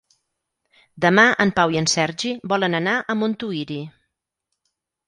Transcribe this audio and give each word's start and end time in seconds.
Demà 1.05 1.25
en 1.45 1.53
Pau 1.59 1.75
i 1.75 1.79
en 1.83 1.89
Sergi 1.93 2.33
volen 2.55 2.79
anar 2.81 2.99
a 3.17 3.21
Montuïri. 3.21 3.81